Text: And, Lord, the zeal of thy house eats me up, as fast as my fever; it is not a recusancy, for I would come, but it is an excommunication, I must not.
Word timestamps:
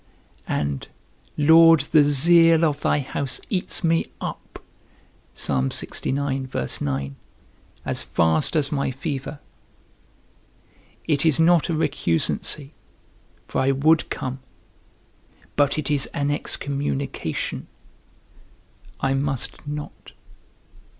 And, 0.47 0.87
Lord, 1.37 1.81
the 1.91 2.03
zeal 2.03 2.65
of 2.65 2.81
thy 2.81 3.01
house 3.01 3.39
eats 3.51 3.83
me 3.83 4.07
up, 4.19 4.57
as 5.35 5.45
fast 8.09 8.55
as 8.55 8.71
my 8.71 8.89
fever; 8.89 9.39
it 11.07 11.23
is 11.23 11.39
not 11.39 11.69
a 11.69 11.75
recusancy, 11.75 12.71
for 13.45 13.61
I 13.61 13.69
would 13.69 14.09
come, 14.09 14.39
but 15.55 15.77
it 15.77 15.91
is 15.91 16.07
an 16.15 16.31
excommunication, 16.31 17.67
I 19.01 19.13
must 19.13 19.67
not. 19.67 20.13